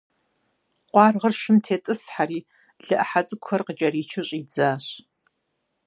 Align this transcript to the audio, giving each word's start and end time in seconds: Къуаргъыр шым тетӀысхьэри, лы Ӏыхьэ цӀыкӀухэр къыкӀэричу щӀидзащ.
Къуаргъыр 0.91 1.33
шым 1.41 1.57
тетӀысхьэри, 1.65 2.39
лы 2.85 2.95
Ӏыхьэ 2.97 3.21
цӀыкӀухэр 3.27 3.61
къыкӀэричу 3.67 4.23
щӀидзащ. 4.27 4.85